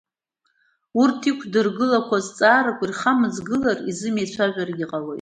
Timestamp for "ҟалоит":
4.91-5.09